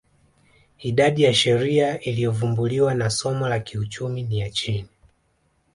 Idadi 0.79 1.23
ya 1.23 1.33
sheria 1.33 1.97
zilizovumbuliwa 1.97 2.93
na 2.93 3.09
somo 3.09 3.47
la 3.49 3.59
kiuchumi 3.59 4.23
ni 4.23 4.39
ya 4.39 4.49
chini 4.49 4.87